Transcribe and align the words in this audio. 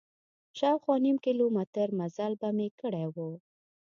شاوخوا 0.57 0.95
نیم 1.03 1.17
کیلومتر 1.25 1.87
مزل 1.99 2.33
به 2.41 2.49
مې 2.57 2.67
کړی 2.81 3.05
و. 3.13 3.17